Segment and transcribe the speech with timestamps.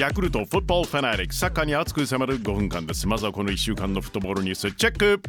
[0.00, 3.06] ヤクルトフットボールファナリックサッカーに熱く迫る5分間です。
[3.06, 4.72] まずはこの1週間のフットボールニュース。
[4.72, 5.20] チェック。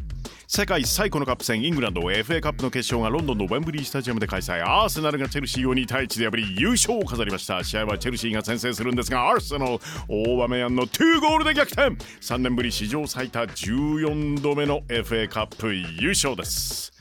[0.47, 4.63] 世界最古のカップ戦イングランド FA カップの決勝がロンドンのウェンブリースタジアムで開催。
[4.63, 7.61] アーセナルがチェルシーを2対1で破り優勝を飾りました。
[7.65, 11.89] 試合はチェルシーが先制するんですがアーセナル大場ンの2ゴールで逆転。
[12.21, 16.94] 3年ぶり史上最多14度目の FA カップ優勝です。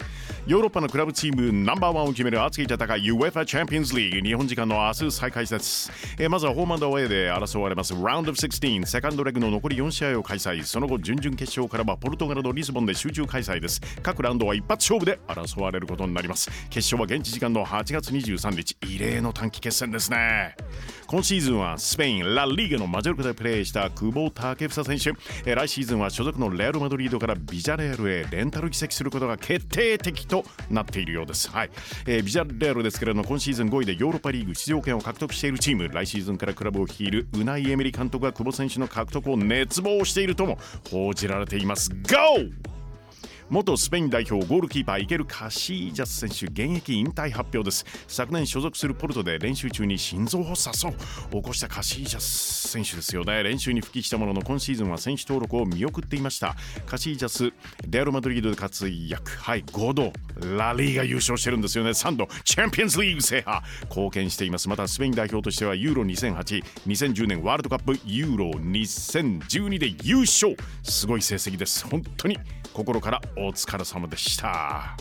[0.47, 7.95] ヨーロッパのクラブチームナンバーワンを決める熱い戦い UEFA チャンピオンズリーグ日本時間の明日再開です、え、まずはホームアンドアウェイで争われます。
[7.95, 10.63] ラウンド16セカンドレグの残り4試合を開催。
[10.65, 13.81] その後準々決勝からはポルトガルのリスボンで集中開催です。
[14.03, 16.51] 各ラウンドは一発勝負で争われることになります。
[16.71, 18.77] 決勝は現地時間の8月23日。
[18.87, 20.57] 異例の短期決戦ですね。
[21.07, 31.51] 今シーズンはスペインラ・リーガのマジョルカでプレーした久保建英選手、えー、来シーズンは所属のレアル・マドリードからビジャレールへレンタル移籍することが決定的となっているようです。
[31.51, 31.71] はい、
[32.07, 40.59] えー、ビジャレアルですけれども今シーズン5位でヨーロッパリーグ出場権を獲得しているチーム来シーズンからクラブを率いるウナイ・エメリ監督が久保選手の獲得を熱望しているとも
[40.91, 41.91] 報じられています。
[41.91, 42.80] GO!
[43.51, 47.85] 元スペイン代表ゴールキーパーイケル・カシージャス選手現役引退発表です。
[48.07, 50.95] 昨年所属するポルトで練習中に心臓発作。
[51.33, 53.43] を起こしたカシージャス選手ですよね。
[53.43, 56.55] 練習に復帰したものの今シーズンは選手登録を見送っていました。
[56.87, 57.53] カシージャス
[57.89, 59.33] レアル・マドリードで活躍。
[59.33, 60.13] はい5度
[60.57, 61.91] ラリーが優勝してるんですよね。
[61.91, 63.63] 3度チャンピオンズリーグ制覇。
[63.89, 64.69] 貢献しています。
[64.69, 70.57] またスペイン代表としてはユーロ20082010年ワールドカップユーロ2012で優勝。
[70.85, 71.85] すごい成績です。
[71.89, 72.39] 本当に
[72.73, 74.97] 心からお疲れ様でした。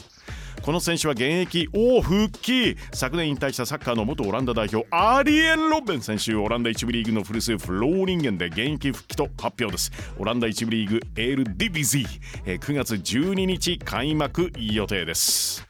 [0.61, 2.75] この選手は現役を復帰。
[2.93, 6.01] 昨年引退したサッカーの元オランダ代表アリエン・ロッベン。
[6.01, 9.91] 選手オランダ1部リーグの古巣フローリンゲンで現役復帰と発表です。
[10.17, 12.59] オランダ1部リーグエール・ディビジー。
[12.59, 15.67] 9月12日開幕予定です。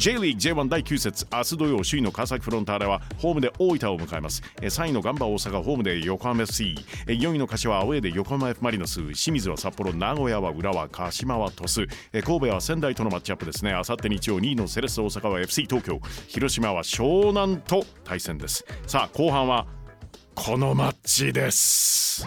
[0.00, 4.40] J リーグ J1 第9節明日土曜首位の川崎フロンターレはホームで大分を迎えます。
[4.56, 9.02] 3位のガンバ大阪ホームで横浜 FC4 位の柏はアウェーで横浜 F マリノス。
[9.12, 12.22] 清水は札幌名古屋は浦和鹿島は鳥栖。
[12.22, 13.74] 神戸は仙台とのマッチアップですね。
[13.74, 16.00] あさって日曜2位のセレッソ大阪は FC 東京。
[16.28, 18.64] 広島は湘南と対戦です。
[18.86, 19.66] さあ後半は
[20.34, 22.26] このマッチです。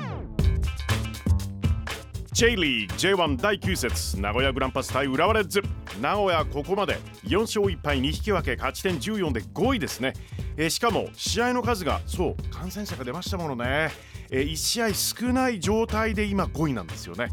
[2.33, 5.61] J リーグ J1 第9節名古屋グランパス対浦和レッズ。
[6.01, 10.13] 名古屋ここまで4勝1敗2引き分け勝ち点14で5位ですね、
[10.57, 13.91] え、しかも試合の数がそう感染者が出ましたものね、
[14.31, 17.27] え、1試合少ない状態で今5位なんですよね。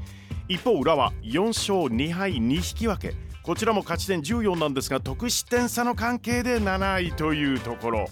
[0.48, 3.14] 一方浦和4勝2敗2引き分け。
[3.42, 8.06] こちらも勝ち点14なんですが得失点差の関係で7位というところ。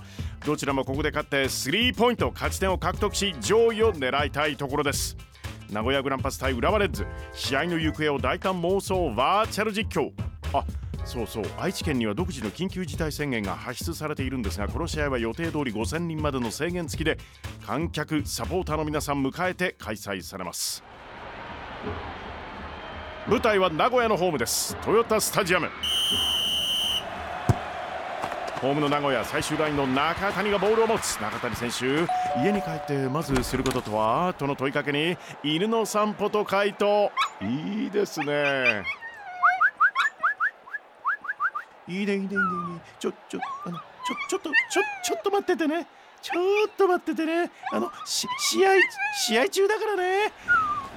[0.47, 5.19] どちらもここで勝って3ポイント勝ち点を獲得し上位を狙いたいところです。
[5.71, 7.07] 名古屋グランパス対浦和レッズ。
[7.33, 10.13] 試合の行方を大胆妄想バーチャル実況。
[10.53, 10.65] あ
[11.05, 11.45] そうそう。
[11.59, 17.19] 愛知県には独自の緊急事態宣言が発出されているんですがこの試合は予定通り5000人までの制限付きで
[17.67, 20.83] 観客サポーターの皆さん迎えて開催されます。
[23.27, 24.75] 舞台は名古屋のホームです。
[24.77, 25.69] トヨタスタジアム。
[28.61, 31.17] ホームの名古屋最終ラインの中谷がボールを持つ。
[31.17, 31.87] 中谷選手
[32.43, 34.35] 家に帰ってまずすることとは？
[34.37, 37.13] との問いかけに犬の散歩と回答。
[37.41, 38.83] いいですね。
[41.87, 42.39] いいねいいねいいねいい
[42.75, 42.81] ね。
[42.99, 43.85] ちょちょあのちょ
[44.29, 45.87] ちょっとちょちょっと待っててね。
[46.21, 47.51] ちょっと待っててね。
[47.73, 48.27] あの試
[48.67, 48.71] 合
[49.17, 50.33] 試合中だからね。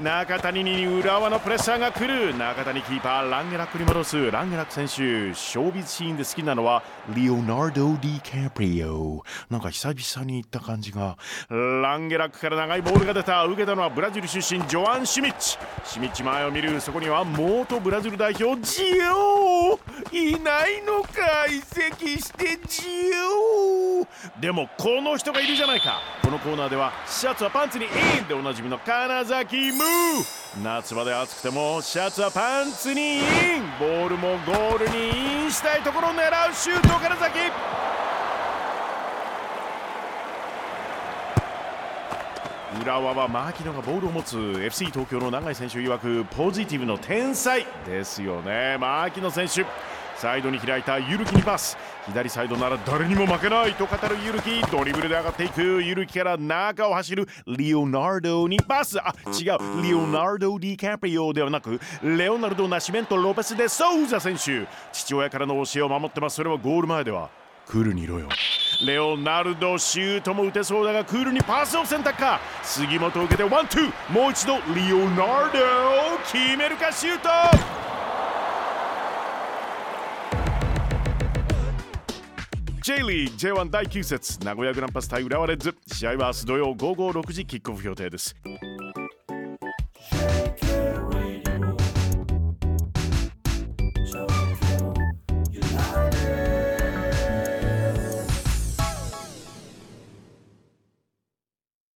[0.01, 2.35] 中谷に浦和のプレッシャーが来る。
[2.35, 5.35] 中谷キーパーランゲラックに戻すランゲラック選手。
[5.35, 11.19] ショービズシーンで好きなのはリオナルド・ディカプリオなんか久々に言った感じが。
[11.49, 13.45] ランゲラックから長いボールが出た。
[13.45, 15.59] 受けたのはブラジル出身ジョアン・シュミッチ。
[15.85, 19.79] シュミッチ前を見るそこには元ブラジル代表ジョー。
[20.11, 23.90] いないのか移籍してジョー。
[24.39, 25.99] でもこの人がいるじゃないか。
[26.21, 27.87] このコーナーではシャツはパンツにイ
[28.23, 30.63] ンでおなじみの金崎夢生。
[30.63, 33.21] 夏場で暑くてもシャツはパンツにイン。
[33.79, 37.31] ボールもゴールにインしたいところを狙うシュートから先
[42.81, 48.77] 浦和は牧野がボールを持つ FC 東京の永井選手曰くポジティブの天才ですよね。
[48.79, 49.65] 牧野選手。
[50.21, 51.75] サイドに開いたゆるきにパス。
[52.05, 55.81] 左サイドなら誰にも負けないと語るゆるきドリブルで上がっていく。
[55.81, 57.27] ゆるきから中を走る。
[57.47, 58.99] リオナルドにパス。
[58.99, 59.81] あ違う。
[59.81, 64.67] リオナルド・ディカプリオではなくレオナルド・ナシメント・ロペス・デ・ソウザ選手。
[64.93, 66.35] 父親からの教えを守ってます。
[66.35, 67.31] それはゴール前では
[67.65, 68.29] クールにいろよ。
[68.85, 72.39] レオナルドシュートも打てそうだがクールにパスを選択か。
[72.61, 73.91] 杉本受けてワンツー。
[74.11, 75.59] もう一度リオナルド
[76.31, 77.80] 決めるかシュート。
[82.83, 85.75] J リーグ J1 第9節名古屋グランパス対浦和レッズ。
[85.85, 88.35] 試合は明日土曜午後6時キックオフ予定です。